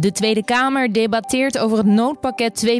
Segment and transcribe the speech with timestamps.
[0.00, 2.70] De Tweede Kamer debatteert over het noodpakket 2.0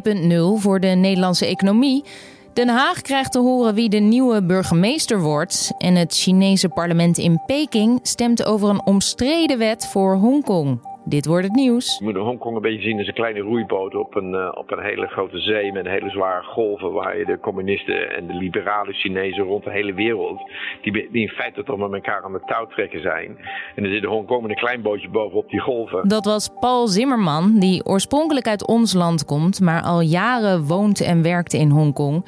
[0.54, 2.04] voor de Nederlandse economie.
[2.52, 5.72] Den Haag krijgt te horen wie de nieuwe burgemeester wordt.
[5.78, 10.87] En het Chinese parlement in Peking stemt over een omstreden wet voor Hongkong.
[11.08, 11.98] Dit wordt het nieuws.
[11.98, 14.82] Je moet Hongkong een beetje zien als een kleine roeiboot op een, uh, op een
[14.82, 16.92] hele grote zee met hele zware golven.
[16.92, 20.40] Waar je de communisten en de liberale Chinezen rond de hele wereld,
[20.82, 23.38] die, die in feite toch met elkaar aan het touw trekken zijn.
[23.74, 26.08] En er zit Hongkong met een klein bootje bovenop die golven.
[26.08, 31.22] Dat was Paul Zimmerman, die oorspronkelijk uit ons land komt, maar al jaren woont en
[31.22, 32.24] werkt in Hongkong.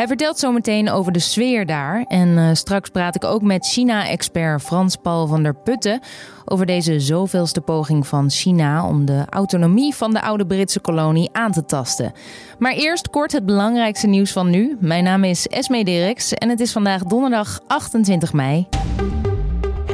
[0.00, 2.04] Hij vertelt zo meteen over de sfeer daar.
[2.08, 6.00] En uh, straks praat ik ook met China-expert Frans Paul van der Putten
[6.44, 11.52] over deze zoveelste poging van China om de autonomie van de oude Britse kolonie aan
[11.52, 12.12] te tasten.
[12.58, 14.76] Maar eerst kort het belangrijkste nieuws van nu.
[14.78, 18.68] Mijn naam is Esme Dirks en het is vandaag donderdag 28 mei.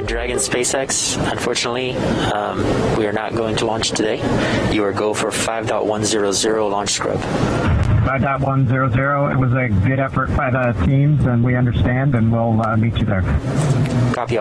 [0.05, 2.57] Dragon SpaceX, unfortunately, um,
[2.97, 4.21] we are not going to launch today.
[4.71, 7.21] You are go for 5.100 launch scrub.
[8.07, 9.33] 5.100.
[9.33, 12.97] It was a good effort by the teams, and we understand, and we'll uh, meet
[12.99, 13.25] you there.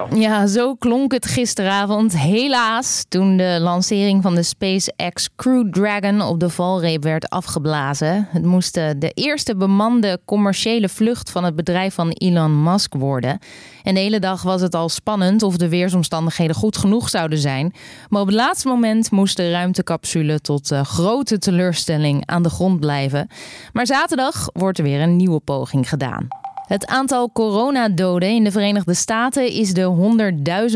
[0.09, 2.17] Ja, zo klonk het gisteravond.
[2.17, 8.28] Helaas, toen de lancering van de SpaceX Crew Dragon op de valreep werd afgeblazen.
[8.31, 13.40] Het moest de eerste bemande commerciële vlucht van het bedrijf van Elon Musk worden.
[13.84, 17.73] En de hele dag was het al spannend of de weersomstandigheden goed genoeg zouden zijn.
[18.09, 22.80] Maar op het laatste moment moest de ruimtecapsule tot uh, grote teleurstelling aan de grond
[22.80, 23.28] blijven.
[23.73, 26.28] Maar zaterdag wordt er weer een nieuwe poging gedaan.
[26.66, 30.14] Het aantal coronadoden in de Verenigde Staten is de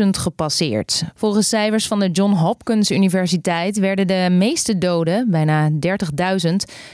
[0.02, 1.02] 100.000 gepasseerd.
[1.14, 5.76] Volgens cijfers van de John Hopkins Universiteit werden de meeste doden, bijna 30.000,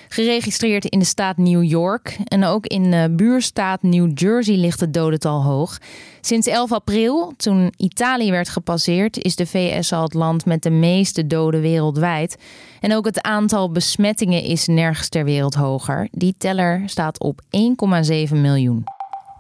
[0.09, 2.19] geregistreerd in de staat New York.
[2.25, 5.79] En ook in de buurstaat New Jersey ligt het dodental hoog.
[6.21, 10.71] Sinds 11 april, toen Italië werd gepasseerd, is de VS al het land met de
[10.71, 12.37] meeste doden wereldwijd.
[12.81, 16.09] En ook het aantal besmettingen is nergens ter wereld hoger.
[16.11, 18.86] Die teller staat op 1,7 miljoen.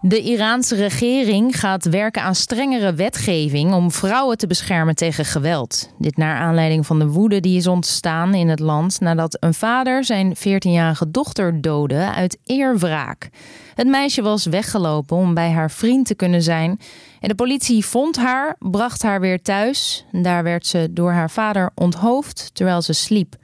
[0.09, 5.91] De Iraanse regering gaat werken aan strengere wetgeving om vrouwen te beschermen tegen geweld.
[5.99, 10.05] Dit naar aanleiding van de woede die is ontstaan in het land nadat een vader
[10.05, 13.29] zijn 14-jarige dochter doodde uit eerwraak.
[13.75, 16.81] Het meisje was weggelopen om bij haar vriend te kunnen zijn.
[17.21, 20.05] En de politie vond haar, bracht haar weer thuis.
[20.13, 23.37] Daar werd ze door haar vader onthoofd terwijl ze sliep.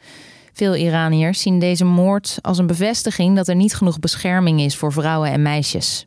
[0.52, 4.92] Veel Iraniërs zien deze moord als een bevestiging dat er niet genoeg bescherming is voor
[4.92, 6.04] vrouwen en meisjes.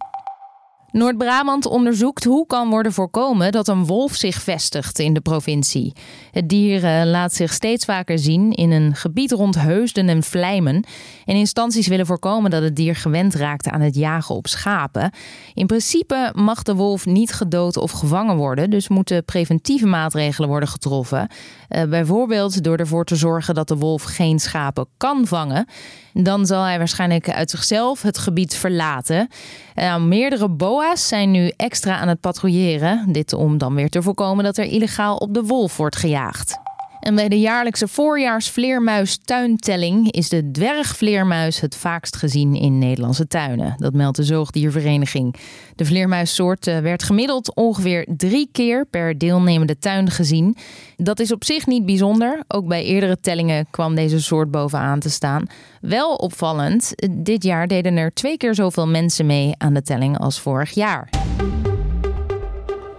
[0.95, 5.93] Noord-Brabant onderzoekt hoe kan worden voorkomen dat een wolf zich vestigt in de provincie.
[6.31, 10.85] Het dier eh, laat zich steeds vaker zien in een gebied rond Heusden en Vlijmen.
[11.25, 15.11] En instanties willen voorkomen dat het dier gewend raakt aan het jagen op schapen.
[15.53, 20.69] In principe mag de wolf niet gedood of gevangen worden, dus moeten preventieve maatregelen worden
[20.69, 21.27] getroffen.
[21.69, 25.67] Uh, bijvoorbeeld door ervoor te zorgen dat de wolf geen schapen kan vangen.
[26.13, 29.27] Dan zal hij waarschijnlijk uit zichzelf het gebied verlaten.
[29.75, 30.49] Uh, meerdere
[30.93, 33.05] Zijn nu extra aan het patrouilleren.
[33.11, 36.64] Dit om dan weer te voorkomen dat er illegaal op de wolf wordt gejaagd.
[37.05, 43.73] En bij de jaarlijkse voorjaarsvleermuistuintelling is de dwergvleermuis het vaakst gezien in Nederlandse tuinen.
[43.77, 45.35] Dat meldt de Zoogdiervereniging.
[45.75, 50.57] De vleermuissoort eh, werd gemiddeld ongeveer drie keer per deelnemende tuin gezien.
[50.95, 52.43] Dat is op zich niet bijzonder.
[52.47, 55.45] Ook bij eerdere tellingen kwam deze soort bovenaan te staan.
[55.81, 60.39] Wel opvallend, dit jaar deden er twee keer zoveel mensen mee aan de telling als
[60.39, 61.09] vorig jaar.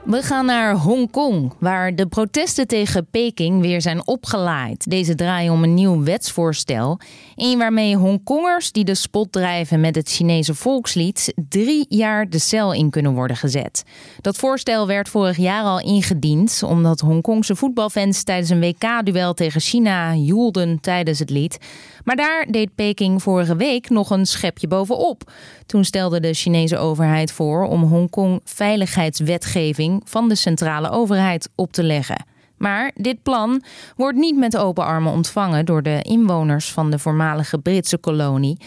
[0.06, 4.90] We gaan naar Hongkong, waar de protesten tegen Peking weer zijn opgelaaid.
[4.90, 6.98] Deze draaien om een nieuw wetsvoorstel.
[7.34, 12.72] Een waarmee Hongkongers die de spot drijven met het Chinese volkslied drie jaar de cel
[12.72, 13.84] in kunnen worden gezet.
[14.20, 20.14] Dat voorstel werd vorig jaar al ingediend, omdat Hongkongse voetbalfans tijdens een WK-duel tegen China
[20.14, 21.58] joelden tijdens het lied.
[22.06, 25.32] Maar daar deed Peking vorige week nog een schepje bovenop.
[25.66, 31.82] Toen stelde de Chinese overheid voor om Hongkong veiligheidswetgeving van de centrale overheid op te
[31.82, 32.24] leggen.
[32.56, 33.62] Maar dit plan
[33.96, 38.58] wordt niet met open armen ontvangen door de inwoners van de voormalige Britse kolonie.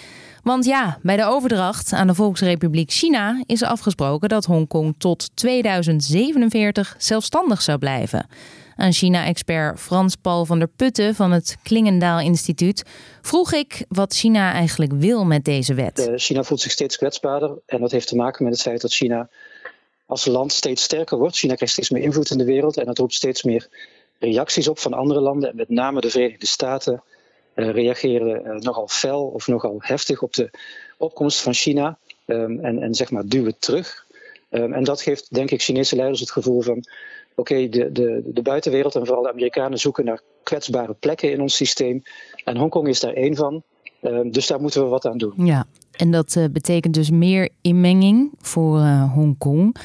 [0.44, 6.96] Want ja, bij de overdracht aan de Volksrepubliek China is afgesproken dat Hongkong tot 2047
[6.98, 8.28] zelfstandig zou blijven.
[8.80, 12.84] Aan China-expert Frans Paul van der Putten van het Klingendaal Instituut
[13.22, 16.12] vroeg ik wat China eigenlijk wil met deze wet.
[16.16, 19.30] China voelt zich steeds kwetsbaarder en dat heeft te maken met het feit dat China
[20.06, 21.36] als land steeds sterker wordt.
[21.36, 23.68] China krijgt steeds meer invloed in de wereld en dat roept steeds meer
[24.20, 25.50] reacties op van andere landen.
[25.50, 27.04] En met name de Verenigde Staten
[27.56, 30.50] uh, reageren uh, nogal fel of nogal heftig op de
[30.98, 34.08] opkomst van China um, en, en zeg maar duwen terug.
[34.52, 36.86] Um, en dat geeft denk ik Chinese leiders het gevoel van
[37.39, 41.56] oké, de, de, de buitenwereld en vooral de Amerikanen zoeken naar kwetsbare plekken in ons
[41.56, 42.01] systeem.
[42.44, 43.63] En Hongkong is daar één van.
[44.01, 45.33] Ehm, dus daar moeten we wat aan doen.
[45.45, 49.75] Ja, en dat uh, betekent dus meer inmenging voor uh, Hongkong.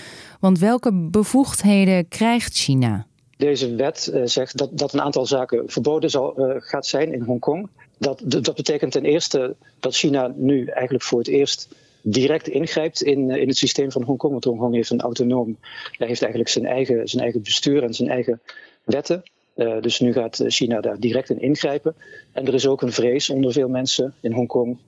[0.40, 3.06] Want welke bevoegdheden krijgt China?
[3.36, 7.68] Deze wet uh, zegt dat, dat een aantal zaken verboden zal, gaat zijn in Hongkong.
[7.98, 11.68] Dat, dat betekent ten eerste dat China nu eigenlijk voor het eerst
[12.06, 14.32] direct ingrijpt in, in het systeem van Hongkong.
[14.32, 15.56] Want Hongkong heeft een autonoom,
[15.90, 18.40] hij heeft eigenlijk zijn eigen, zijn eigen bestuur en zijn eigen
[18.84, 19.22] wetten.
[19.56, 21.94] Uh, dus nu gaat China daar direct in ingrijpen.
[22.32, 24.78] En er is ook een vrees onder veel mensen in Hongkong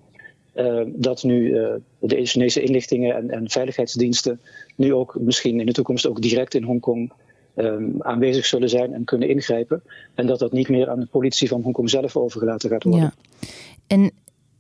[0.55, 1.51] uh, dat nu
[1.99, 4.41] de Chinese inlichtingen en, en, veiligheidsdiensten
[4.77, 7.13] nu ook misschien in de toekomst ook direct in Hongkong
[7.57, 9.83] um, aanwezig zullen zijn en kunnen ingrijpen.
[10.15, 13.13] En dat dat niet meer aan de politie van Hongkong zelf overgelaten gaat worden.
[13.41, 13.47] Ja.
[13.87, 14.11] En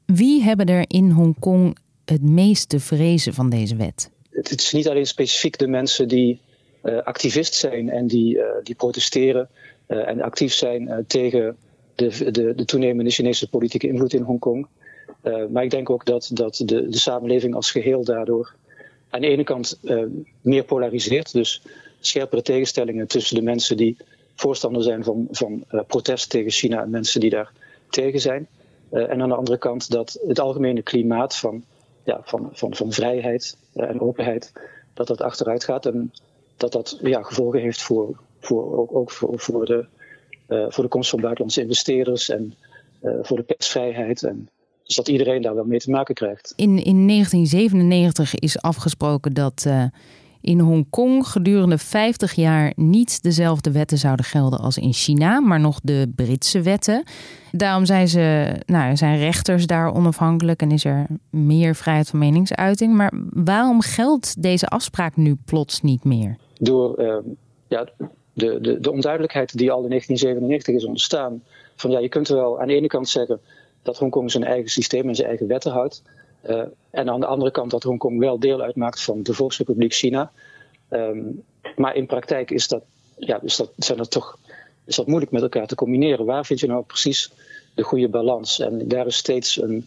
[0.06, 1.76] wie hebben er in Hongkong
[2.10, 4.10] het meeste vrezen van deze wet?
[4.30, 6.40] Het, is niet alleen specifiek de mensen die
[7.04, 9.48] activist zijn en die, die protesteren
[9.88, 11.56] uh, en actief zijn tegen
[11.94, 14.66] de, de, de, toenemende Chinese politieke invloed in Hongkong.
[15.50, 18.54] Maar ik denk ook dat, dat de, de, samenleving als geheel daardoor
[19.10, 19.80] aan de ene kant
[20.40, 21.32] meer polariseert.
[21.32, 21.62] Dus
[22.00, 23.96] scherpere tegenstellingen tussen de mensen die
[24.34, 27.52] voorstander zijn van, van protest tegen China en mensen die daar
[27.90, 28.46] tegen zijn.
[28.90, 31.64] en aan de andere kant dat het algemene klimaat van,
[32.06, 34.52] ja, van, van, van vrijheid en openheid,
[34.94, 35.86] dat dat achteruit gaat.
[35.86, 36.12] En
[36.56, 39.86] dat dat ja, gevolgen heeft voor, voor, ook, ook voor, voor, de,
[40.48, 42.54] uh, voor de komst van buitenlandse investeerders en
[43.02, 44.22] uh, voor de persvrijheid.
[44.22, 44.48] En
[44.84, 46.52] dus dat iedereen daar wel mee te maken krijgt.
[46.56, 49.66] In, in 1997 is afgesproken dat
[50.40, 55.80] in Hongkong gedurende 50 jaar niet dezelfde wetten zouden gelden als in China, maar nog
[55.82, 57.02] de Britse wetten.
[57.52, 62.94] Daarom zijn, ze, nou, zijn rechters daar onafhankelijk en is er meer vrijheid van meningsuiting.
[62.94, 66.36] Maar waarom geldt deze afspraak nu plots niet meer?
[66.58, 67.16] Door uh,
[67.68, 67.88] ja,
[68.32, 71.42] de, de, de onduidelijkheid die al in 1997 is ontstaan.
[71.76, 73.40] Van ja, je kunt wel aan de ene kant zeggen
[73.82, 76.02] dat Hongkong zijn eigen systeem en zijn eigen wetten houdt.
[76.48, 80.30] Uh, en aan de andere kant dat Hongkong wel deel uitmaakt van de Volksrepubliek China.
[80.90, 81.44] Um,
[81.76, 82.82] maar in praktijk is dat,
[83.16, 84.38] ja, is dat, zijn dat toch,
[84.84, 86.26] is dat moeilijk met elkaar te combineren.
[86.26, 87.32] Waar vind je nou precies
[87.74, 88.60] de goede balans?
[88.60, 89.86] En daar is steeds een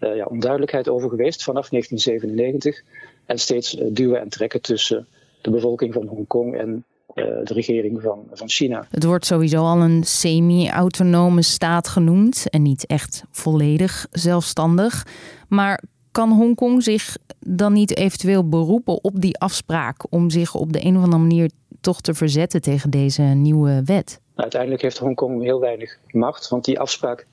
[0.00, 2.82] uh, ja, onduidelijkheid over geweest vanaf 1997.
[3.26, 5.06] En steeds uh, duwen en trekken tussen
[5.40, 6.84] de bevolking van Hongkong en
[7.14, 8.86] de regering van, van China.
[8.90, 15.06] Het wordt sowieso al een semi-autonome staat genoemd en niet echt volledig zelfstandig.
[15.48, 20.84] Maar kan Hongkong zich dan niet eventueel beroepen op die afspraak om zich op de
[20.84, 24.20] een of andere manier toch te verzetten tegen deze nieuwe wet?
[24.34, 27.26] Uiteindelijk heeft Hongkong heel weinig macht, want die afspraak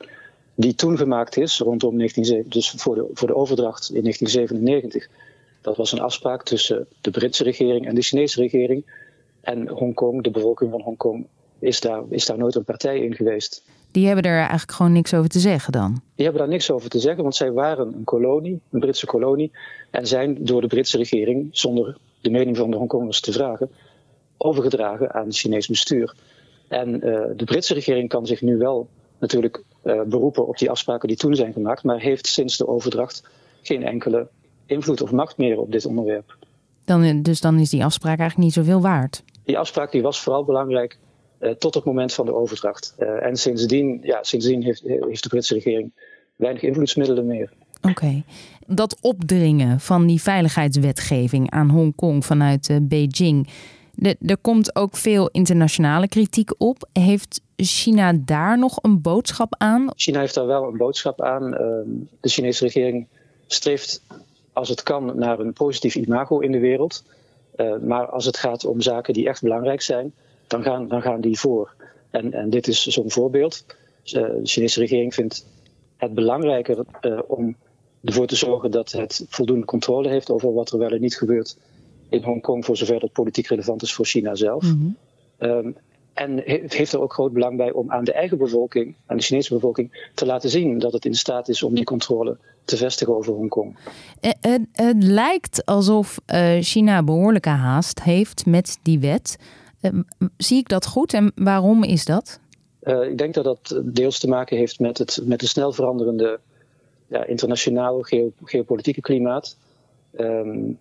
[0.55, 5.07] die toen gemaakt is, rondom 1997, dus voor de, voor de overdracht in 1997,
[5.61, 8.85] dat was een afspraak tussen de Britse regering en de Chinese regering.
[9.41, 11.27] En Hongkong, de bevolking van Hongkong,
[11.59, 13.63] is daar, is daar nooit een partij in geweest.
[13.97, 16.01] Die hebben er eigenlijk gewoon niks over te zeggen dan?
[16.15, 19.51] Die hebben daar niks over te zeggen, want zij waren een kolonie, een Britse kolonie.
[19.91, 23.69] En zijn door de Britse regering, zonder de mening van de Hongkongers te vragen,
[24.37, 26.15] overgedragen aan het Chinees bestuur.
[26.67, 27.01] En uh,
[27.35, 28.87] de Britse regering kan zich nu wel
[29.19, 33.23] natuurlijk uh, beroepen op die afspraken die toen zijn gemaakt, maar heeft sinds de overdracht
[33.61, 34.27] geen enkele
[34.65, 36.37] invloed of macht meer op dit onderwerp.
[36.85, 39.23] Dan, dus dan is die afspraak eigenlijk niet zoveel waard?
[39.43, 40.97] Die afspraak die was vooral belangrijk
[41.57, 42.95] tot het moment van de overdracht.
[42.99, 45.91] Uh, en sindsdien, ja, sindsdien heeft, heeft de Britse regering
[46.35, 47.51] weinig invloedsmiddelen meer.
[47.77, 47.89] Oké.
[47.89, 48.23] Okay.
[48.67, 53.49] Dat opdringen van die veiligheidswetgeving aan Hongkong vanuit uh, Beijing.
[53.93, 56.89] De, er komt ook veel internationale kritiek op.
[56.93, 59.89] Heeft China daar nog een boodschap aan?
[59.95, 61.51] China heeft daar wel een boodschap aan.
[62.19, 63.07] de Chinese regering
[63.47, 64.01] streeft
[64.53, 67.03] als het kan naar een positief imago in de wereld.
[67.55, 70.13] Uh, maar als het gaat om zaken die echt belangrijk zijn,
[70.47, 71.75] dan gaan, dan gaan die voor.
[72.09, 73.65] En, en dit is zo'n voorbeeld.
[73.67, 75.45] Uh, de Chinese regering vindt
[75.97, 77.55] het belangrijker uh, om
[78.03, 81.57] ervoor te zorgen dat het voldoende controle heeft over wat er wel en niet gebeurt
[82.09, 84.63] in Hongkong, voor zover dat politiek relevant is voor China zelf.
[84.63, 84.95] Mm
[85.37, 85.49] -hmm.
[85.49, 85.75] um,
[86.13, 89.53] en heeft er ook groot belang bij om aan de eigen bevolking, aan de Chinese
[89.53, 93.33] bevolking, te laten zien dat het in staat is om die controle te vestigen over
[93.33, 93.77] Hongkong.
[94.19, 96.19] Het, het, het lijkt alsof
[96.59, 99.37] China behoorlijke haast heeft met die wet.
[99.81, 99.99] Uh,
[100.37, 102.39] zie ik dat goed en waarom is dat?
[102.81, 106.39] Uh, ik denk dat dat deels te maken heeft met het met de snel veranderende
[107.07, 109.57] ja, internationaal geo, geopolitieke klimaat.
[110.19, 110.77] Um,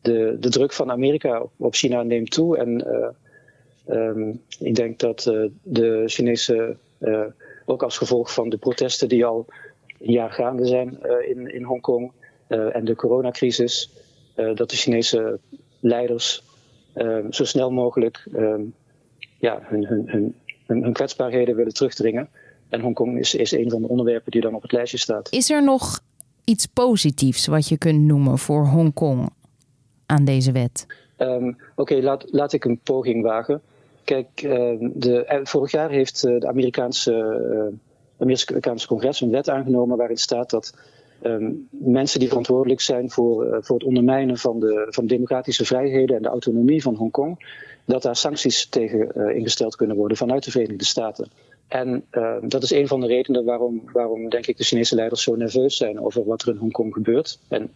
[0.00, 2.86] de, de druk van Amerika op China neemt toe en
[3.88, 5.22] Um, ik denk dat
[5.62, 6.76] de Chinese,
[7.64, 9.46] ook als gevolg van de protesten die al
[10.00, 12.12] een jaar gaande zijn in, in Hongkong
[12.48, 13.90] en de coronacrisis,
[14.34, 15.38] dat de Chinese
[15.80, 16.45] leiders ehm,
[17.30, 18.74] zo snel mogelijk um,
[19.38, 20.34] ja, hun, hun, hun,
[20.66, 22.28] hun, kwetsbaarheden willen terugdringen.
[22.68, 25.32] En Hongkong is, is een van de onderwerpen die dan op het lijstje staat.
[25.32, 26.00] Is er nog
[26.44, 29.30] iets positiefs wat je kunt noemen voor Hongkong
[30.06, 30.86] aan deze wet?
[31.16, 33.62] Ehm, oké, laat, laat ik een poging wagen.
[34.04, 37.12] Kijk, ehm, de, eh, vorig jaar heeft eh, de Amerikaanse,
[37.52, 37.78] uh,
[38.18, 40.74] Amerikaanse congres een wet aangenomen waarin staat dat
[41.22, 46.22] ehm, mensen die verantwoordelijk zijn voor, voor het ondermijnen van de, van democratische vrijheden en
[46.22, 47.54] de autonomie van Hongkong,
[47.84, 51.30] dat daar sancties tegen ingesteld kunnen worden vanuit de Verenigde Staten.
[51.68, 52.04] En
[52.42, 55.76] dat is een van de redenen waarom, waarom, denk ik, de Chinese leiders zo nerveus
[55.76, 57.38] zijn over wat er in Hongkong gebeurt.
[57.48, 57.70] En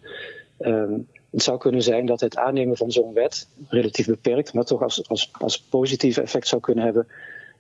[1.31, 5.09] het zou kunnen zijn dat het aannemen van zo'n wet, relatief beperkt, maar toch als,
[5.09, 7.07] als, als positief effect zou kunnen hebben,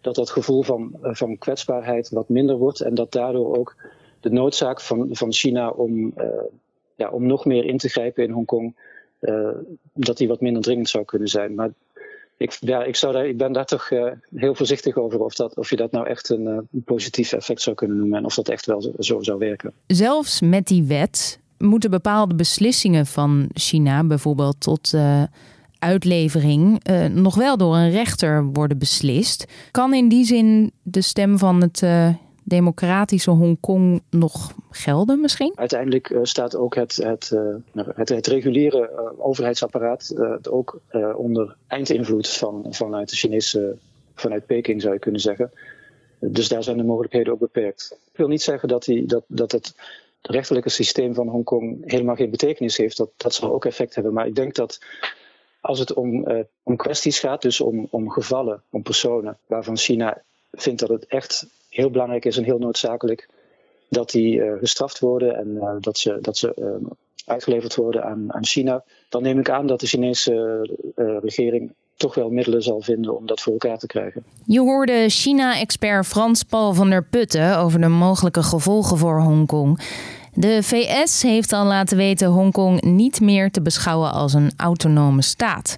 [0.00, 3.76] dat dat gevoel van, eh, van kwetsbaarheid wat minder wordt en dat daardoor ook
[4.20, 6.24] de noodzaak van, van China om, uh,
[6.94, 8.74] ja, om nog meer in te grijpen in Hongkong,
[9.20, 9.48] uh,
[9.92, 11.54] dat die wat minder dringend zou kunnen zijn.
[11.54, 11.70] Maar
[12.36, 15.56] ik, ja, ik, zou daar, ik ben daar toch uh, heel voorzichtig over of, dat,
[15.56, 18.66] of je dat nou echt een, positief effect zou kunnen noemen en of dat echt
[18.66, 19.72] wel zo, zo zou werken.
[19.86, 24.94] Zelfs met die wet moeten bepaalde beslissingen van China, bijvoorbeeld tot
[25.78, 29.44] uitlevering, nog wel door een rechter worden beslist.
[29.70, 31.82] Kan in die zin de stem van het
[32.50, 35.52] democratische Hongkong nog gelden misschien?
[35.54, 37.32] Uiteindelijk staat ook het, het,
[37.94, 40.14] het, het reguliere overheidsapparaat
[40.48, 40.80] ook
[41.14, 43.76] onder eindinvloed van, vanuit de Chinese,
[44.14, 45.50] vanuit Peking zou je kunnen zeggen.
[46.18, 47.98] Dus daar zijn de mogelijkheden ook beperkt.
[48.12, 49.74] Ik wil niet zeggen dat, die, dat, dat het
[50.22, 54.12] rechterlijke systeem van Hongkong helemaal geen betekenis heeft, dat, dat zal ook effect hebben.
[54.12, 54.78] Maar ik denk dat
[55.60, 60.22] als het om, uh, om kwesties gaat, dus om, om gevallen, om personen waarvan China
[60.52, 63.28] vindt dat het echt heel belangrijk is en heel noodzakelijk
[63.88, 66.78] dat die uh, gestraft worden en uh, dat ze, dat ze
[67.26, 70.66] uitgeleverd worden aan, aan China, dan neem ik aan dat de Chinese
[71.22, 74.24] regering toch wel middelen zal vinden om dat voor elkaar te krijgen.
[74.44, 79.80] Je hoorde China-expert Frans Paul van der Putten over de mogelijke gevolgen voor Hongkong.
[80.34, 85.76] De VS heeft al laten weten Hongkong niet meer te beschouwen als een autonome staat.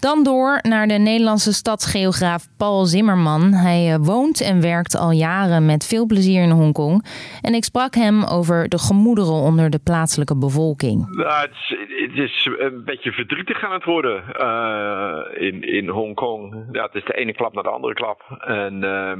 [0.00, 3.52] Dan door naar de Nederlandse stadsgeograaf Paul Zimmerman.
[3.52, 7.04] Hij eh, woont en werkt al jaren met veel plezier in Hongkong.
[7.42, 11.16] En ik sprak hem over de gemoederen onder de plaatselijke bevolking.
[11.16, 16.68] Nou, het, is, een beetje verdrietig aan het worden uh, in, in Hongkong.
[16.72, 18.22] Ja, het is de ene klap naar de andere klap.
[18.40, 18.82] En...
[18.82, 19.18] Uh, eh,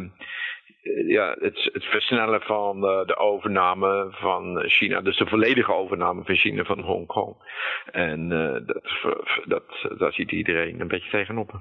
[1.06, 6.34] ja, het, het, versnellen van de, de, overname van China, dus de volledige overname van
[6.34, 7.34] China van Hongkong.
[7.92, 8.82] En uh, dat,
[9.44, 11.60] dat, daar ziet iedereen een beetje tegenop.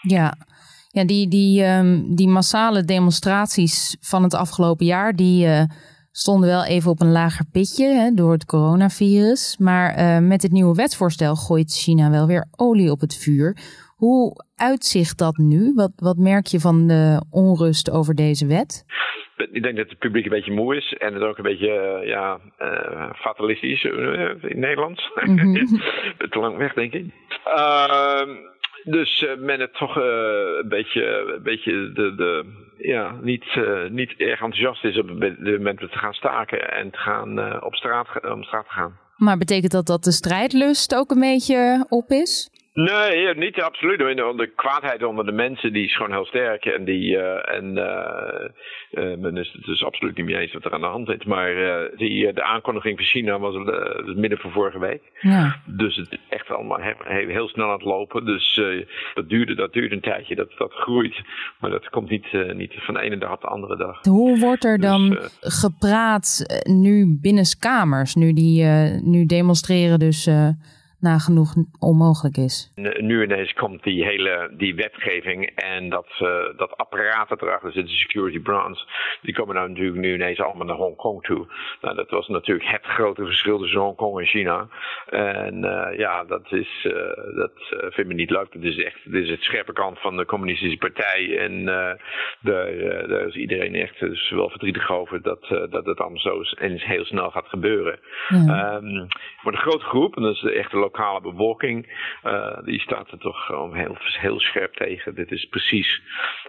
[0.00, 0.34] Ja,
[0.88, 5.66] ja die, die, um, die massale demonstraties van het afgelopen jaar, die
[6.10, 9.56] stonden wel even op een lager pitje hè, door het coronavirus.
[9.58, 13.56] Maar met het nieuwe wetsvoorstel gooit China wel weer olie op het vuur.
[14.00, 15.72] Hoe uitzicht dat nu?
[15.74, 18.84] Wat, wat merk je van de onrust over deze wet?
[19.52, 22.08] Ik denk dat het publiek een beetje moe is en het ook een beetje uh,
[22.08, 25.10] ja, uh, fatalistisch uh, in Nederlands.
[25.24, 25.54] Mm -hmm.
[26.30, 27.04] Te lang weg, denk ik.
[27.44, 28.28] Ehm,
[28.84, 32.44] dus men het toch een beetje, een beetje de, de,
[32.78, 33.44] ja, niet,
[33.90, 38.30] niet erg enthousiast is op het moment te gaan staken en te gaan, op straat,
[38.30, 38.98] om straat te gaan.
[39.16, 42.50] Maar betekent dat dat de strijdlust ook een beetje op is?
[42.72, 43.98] Nee, niet absoluut.
[43.98, 46.64] De kwaadheid onder de mensen die is gewoon heel sterk.
[46.64, 50.72] En, die, uh, en uh, men is het dus absoluut niet mee eens wat er
[50.72, 51.24] aan de hand is.
[51.24, 51.54] Maar
[51.96, 53.54] die, de aankondiging van China was
[54.06, 55.02] het midden van vorige week.
[55.20, 55.60] Ja.
[55.64, 58.24] Dus het is echt allemaal heel, heel snel aan het lopen.
[58.24, 58.60] Dus
[59.14, 61.20] dat, duurde, dat duurde een tijdje, dat, dat groeit.
[61.60, 63.98] Maar dat komt niet, niet van de ene dag op de andere dag.
[64.02, 68.14] Hoe wordt er dan dus, gepraat nu binnenskamers?
[68.14, 68.64] Nu, die,
[69.02, 70.28] nu demonstreren dus
[71.00, 72.72] nagenoeg onmogelijk is.
[73.00, 77.92] Nu ineens komt die hele die wetgeving en dat, uh, dat apparaat erachter zit, de
[77.92, 78.78] security branch,
[79.22, 81.46] die komen nou natuurlijk nu ineens allemaal naar Hongkong toe.
[81.80, 84.68] Nou, dat was natuurlijk het grote verschil tussen Hongkong en China.
[85.06, 86.92] En uh, ja, dat is, uh,
[87.36, 88.52] dat vindt me niet leuk.
[88.52, 91.64] Dat is echt, dit is het scherpe kant van de communistische partij en
[92.40, 92.78] daar,
[93.08, 97.04] daar is iedereen echt dus wel verdrietig over dat, dat het allemaal zo eens heel
[97.04, 97.98] snel gaat gebeuren.
[98.28, 98.74] Ja.
[98.74, 99.08] Um,
[99.42, 101.86] voor de grote groep, en dat is de echte lokale bevolking,
[102.24, 105.14] uh, die staat er toch gewoon heel, heel scherp tegen.
[105.14, 106.02] Dit is precies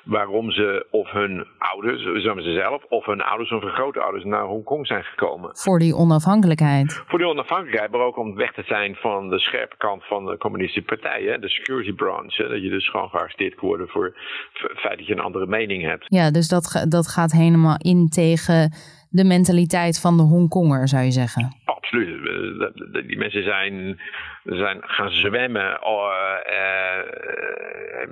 [0.03, 4.43] waarom ze of hun ouders, zullen ze zelf, of hun ouders of hun grootouders naar
[4.43, 5.49] Hongkong zijn gekomen.
[5.57, 7.03] Voor die onafhankelijkheid.
[7.07, 10.37] Voor die onafhankelijkheid, maar ook om weg te zijn van de scherpe kant van de
[10.37, 12.35] communistische partijen, de security branch.
[12.35, 14.17] Dat je dus gewoon gearresteerd kan worden voor
[14.53, 16.05] het feit dat je een andere mening hebt.
[16.07, 18.73] Ja, dus dat, dat gaat helemaal in tegen
[19.11, 21.59] de mentaliteit van de Hongkonger, zou je zeggen
[21.91, 23.07] absoluut.
[23.07, 23.99] Die mensen zijn,
[24.43, 25.83] zijn gaan zwemmen.
[25.83, 26.09] Oh,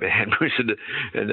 [0.00, 0.78] en moesten de,
[1.12, 1.28] en,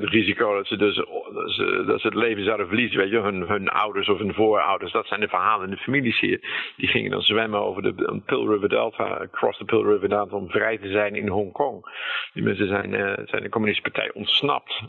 [0.00, 0.96] het risico dat ze, dus,
[1.34, 2.98] dat ze, dat ze het leven zouden verliezen.
[2.98, 4.92] Weet je, hun, hun ouders of hun voorouders.
[4.92, 6.40] Dat zijn de verhalen in de families hier.
[6.76, 10.50] Die gingen dan zwemmen over de Pill River Delta, across the Pill River Delta, om
[10.50, 11.84] vrij te zijn in Hongkong.
[12.32, 12.90] Die mensen zijn,
[13.26, 14.82] zijn de communistische partij ontsnapt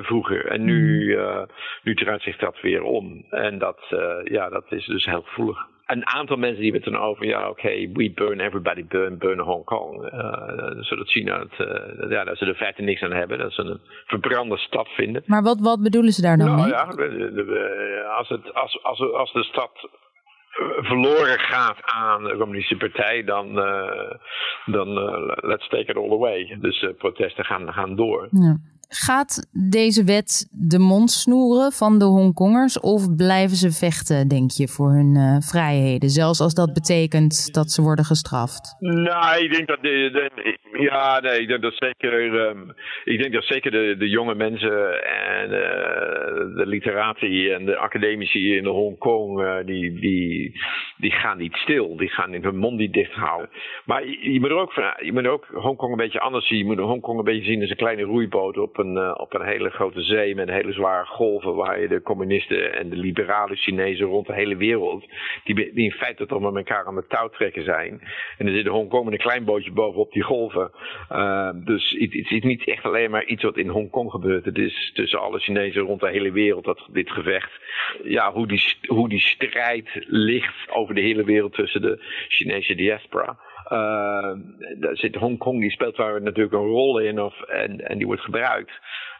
[0.00, 0.46] vroeger.
[0.46, 1.42] En nu, uh,
[1.82, 3.17] nu draait zich dat weer om.
[3.30, 3.78] En dat,
[4.24, 7.68] ja, dat is dus heel gevoelig een aantal mensen die het dan over, ja, oké,
[7.92, 10.12] we burn everybody, burn, burn Hong Kong.
[10.12, 13.62] Uh, zodat China, het, uh, ja, dat ze er feite niks aan hebben, dat ze
[13.62, 15.22] een verbrande stad vinden.
[15.26, 16.68] Maar wat, wat bedoelen ze daar dan nou, mee?
[16.68, 16.82] Ja,
[18.16, 19.88] als, het, als, als, als de stad
[20.80, 24.10] verloren gaat aan de communistische partij, dan, uh,
[24.66, 24.88] dan
[25.34, 26.56] let's take it all away.
[26.60, 28.28] Dus protesten gaan, gaan door.
[28.30, 28.56] Ja.
[28.88, 34.68] Gaat deze wet de mond snoeren van de Hongkongers of blijven ze vechten, denk je,
[34.68, 36.10] voor hun uh, vrijheden?
[36.10, 38.76] Zelfs als dat betekent dat ze worden gestraft?
[38.78, 39.78] Nou, ik denk dat
[40.72, 45.04] ja, nee, ik denk dat zeker, um, ik denk dat zeker de, de jonge mensen
[45.04, 50.60] en uh, de literaten en de academici in de Hongkong, uh, die, die,
[50.96, 51.96] die gaan niet stil.
[51.96, 53.50] Die gaan hun mond niet dicht houden.
[53.84, 56.58] Maar je, moet ook, je moet ook Hongkong een beetje anders zien.
[56.58, 59.46] Je moet Hongkong een beetje zien als een kleine roeiboot op een, uh, op een
[59.46, 61.54] hele grote zee met hele zware golven.
[61.54, 65.04] Waar je de communisten en de liberale Chinezen rond de hele wereld,
[65.44, 68.00] die, die in feite toch met elkaar aan het touw trekken zijn.
[68.38, 70.70] En dan zit Hongkong met een klein bootje bovenop die golven.
[71.12, 74.44] Uh, dus het, het, is niet echt alleen maar iets wat in Hongkong gebeurt.
[74.44, 77.50] Het is tussen alle Chinezen rond de hele wereld dat dit gevecht.
[78.02, 83.38] Ja, hoe die, hoe die strijd ligt over de hele wereld tussen de Chinese diaspora.
[83.72, 84.32] Uh,
[84.80, 88.22] daar zit Hongkong, die speelt daar natuurlijk een rol in of, en, en die wordt
[88.22, 88.72] gebruikt.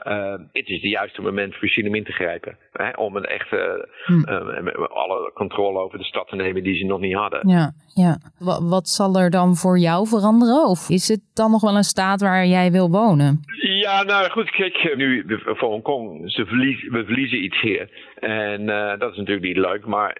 [0.07, 2.57] Uh, het is het juiste moment voor China om in te grijpen.
[2.73, 4.13] Hè, om een echte, hm.
[4.13, 7.49] uh, alle controle over de stad te nemen die ze nog niet hadden.
[7.49, 8.19] Ja, ja.
[8.39, 10.65] Wat, wat zal er dan voor jou veranderen?
[10.65, 13.41] Of is het dan nog wel een staat waar jij wil wonen?
[13.63, 17.91] Ja, nou goed, kijk, nu voor Hongkong, ze verliezen, we verliezen iets hier.
[18.21, 18.67] En
[18.99, 20.17] dat is natuurlijk niet leuk, maar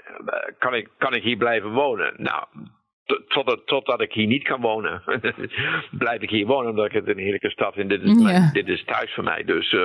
[0.59, 2.15] kan ik, kan ik hier blijven wonen?
[2.17, 2.45] Nou,
[3.29, 5.03] Totdat, totdat ik hier niet kan wonen.
[6.05, 7.89] Blijf ik hier wonen omdat ik het een heerlijke stad vind.
[7.89, 9.45] Dit is, dit is thuis voor mij.
[9.45, 9.81] Dus, uh,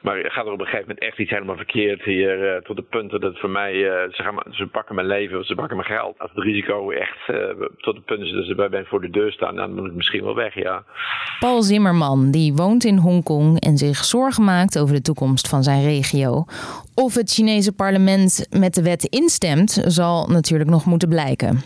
[0.00, 2.54] maar gaat er op een gegeven moment echt iets helemaal verkeerd hier.
[2.54, 3.74] Uh, tot de punt dat het voor mij.
[3.74, 6.18] Uh, ze, gaan, ze pakken mijn leven of ze pakken mijn geld.
[6.18, 7.26] Als het risico echt
[7.76, 9.94] tot de punt is dat ze bij mij voor de deur staan, dan moet ik
[9.94, 10.84] misschien wel weg, ja.
[11.38, 15.82] Paul Zimmerman, die woont in Hongkong en zich zorgen maakt over de toekomst van zijn
[15.82, 16.44] regio.
[16.94, 21.60] Of het Chinese parlement met de wet instemt, zal natuurlijk nog moeten blijken.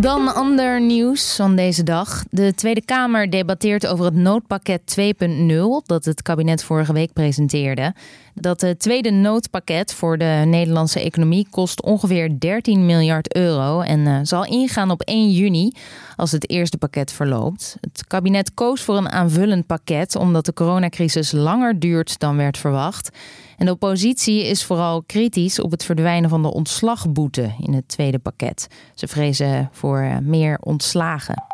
[0.00, 2.24] Dan ander nieuws van deze dag.
[2.30, 7.94] De Tweede Kamer debatteert over het noodpakket 2.0 dat het kabinet vorige week presenteerde.
[8.34, 14.18] Dat eh, tweede noodpakket voor de Nederlandse economie kost ongeveer 13 miljard euro en uh,
[14.22, 15.72] zal ingaan op 1 juni
[16.16, 17.76] als het eerste pakket verloopt.
[17.80, 23.10] Het kabinet koos voor een aanvullend pakket omdat de coronacrisis langer duurt dan werd verwacht.
[23.56, 28.18] En de oppositie is vooral kritisch op het verdwijnen van de ontslagboete in het tweede
[28.18, 28.66] pakket.
[28.94, 31.53] Ze vrezen voor eh, meer ontslagen.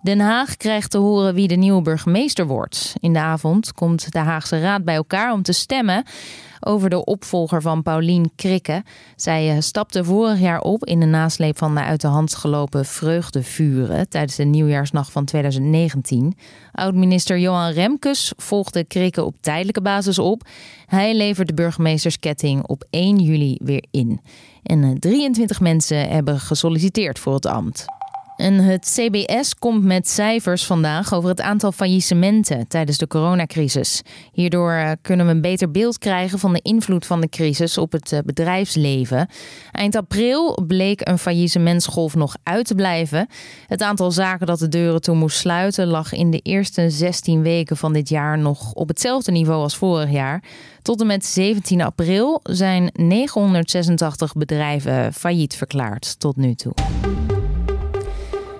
[0.00, 2.94] Den Haag krijgt te horen wie de nieuwe burgemeester wordt.
[3.00, 6.04] In de avond komt de Haagse Raad bij elkaar om te stemmen
[6.60, 8.82] over de opvolger van Paulien Krikke.
[9.16, 12.84] Zij eh, stapte vorig jaar op in de nasleep van de uit de hand gelopen
[12.84, 16.36] vreugdevuren tijdens de nieuwjaarsnacht van 2019.
[16.72, 20.42] Oud-minister Johan Remkes volgde Krikke op tijdelijke basis op.
[20.86, 24.20] Hij levert de burgemeestersketting op 1 juli weer in.
[24.62, 27.97] En 23 eh, mensen hebben gesolliciteerd voor het ambt.
[28.38, 34.02] En het CBS komt met cijfers vandaag over het aantal faillissementen tijdens de coronacrisis.
[34.32, 37.92] Hierdoor eh, kunnen we een beter beeld krijgen van de invloed van de crisis op
[37.92, 39.28] het eh, bedrijfsleven.
[39.72, 43.26] Eind april bleek een faillissementsgolf nog uit te blijven.
[43.66, 47.76] Het aantal zaken dat de deuren toe moest sluiten lag in de eerste 16 weken
[47.76, 50.42] van dit jaar nog op hetzelfde niveau als vorig jaar.
[50.82, 56.72] Tot en met 17 april zijn 986 bedrijven failliet verklaard tot nu toe.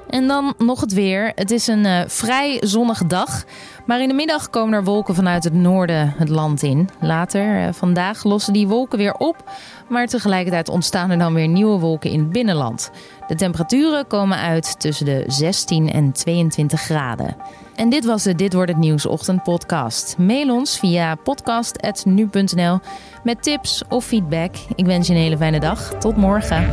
[0.09, 1.33] En dan nog het weer.
[1.35, 3.45] Het is een uh, vrij zonnige dag.
[3.87, 6.89] Maar in de middag komen er wolken vanuit het noorden het land in.
[7.01, 9.51] Later uh, vandaag lossen die wolken weer op.
[9.89, 12.91] Maar tegelijkertijd ontstaan er dan weer nieuwe wolken in het binnenland.
[13.27, 17.37] De temperaturen komen uit tussen de 16 en 22 graden.
[17.75, 20.19] En dit was de Dit Wordt Het Nieuws ochtendpodcast.
[20.19, 22.79] Mail ons via podcast.nu.nl
[23.23, 24.55] met tips of feedback.
[24.75, 25.95] Ik wens je een hele fijne dag.
[25.99, 26.67] Tot morgen.